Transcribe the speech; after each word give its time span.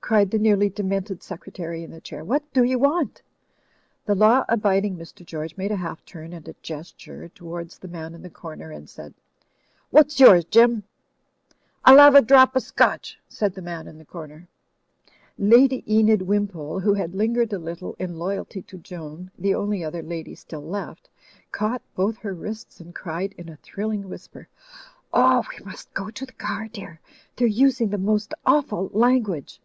cried 0.00 0.30
the 0.30 0.38
nearly 0.38 0.68
demented 0.70 1.20
secre 1.20 1.50
tary 1.52 1.82
in 1.84 1.90
the 1.90 2.00
chair. 2.00 2.22
"What 2.24 2.42
do 2.54 2.62
you 2.64 2.78
want?" 2.78 3.20
The 4.06 4.14
law 4.14 4.44
abiding 4.50 4.96
Mr. 4.98 5.24
George 5.26 5.56
made 5.58 5.70
a 5.72 5.76
half 5.76 6.02
turn 6.06 6.32
and 6.34 6.46
a 6.48 6.54
gesture 6.62 7.28
towards 7.30 7.78
the 7.78 7.88
man 7.88 8.14
in 8.14 8.20
the 8.22 8.28
comer 8.30 8.70
and 8.70 8.86
said: 8.88 9.12
"What's 9.90 10.18
yours, 10.20 10.44
Jim?" 10.46 10.82
"I'll 11.86 12.00
'ave 12.00 12.18
a 12.18 12.22
drop 12.22 12.54
of 12.56 12.62
Scotch," 12.62 13.18
said 13.28 13.54
the 13.54 13.62
man 13.62 13.86
in 13.88 13.96
the 13.98 14.04
comer. 14.06 14.46
Lady 15.38 15.82
Enid 15.90 16.20
Wimpole, 16.22 16.80
who 16.80 16.92
had 16.94 17.14
lingered 17.14 17.52
a 17.54 17.58
little 17.58 17.94
in 17.98 18.18
loyalty 18.18 18.60
to 18.62 18.76
Joan, 18.78 19.30
the 19.38 19.54
only 19.54 19.82
other 19.84 20.02
lady 20.02 20.34
still 20.34 20.64
left, 20.66 21.08
caught 21.52 21.80
both 21.94 22.16
her 22.18 22.32
wrists 22.34 22.78
and 22.80 22.94
cried 22.94 23.34
in 23.38 23.48
a 23.50 23.56
thrilling 23.56 24.08
whisper, 24.10 24.48
"Oh, 25.14 25.44
we 25.58 25.64
must 25.64 25.92
go 25.94 26.10
to 26.10 26.24
the 26.26 26.32
car, 26.32 26.68
dear 26.68 27.00
I 27.04 27.08
They're 27.36 27.48
using 27.48 27.88
the 27.90 27.98
most 27.98 28.32
awful 28.46 28.88
language 28.92 29.60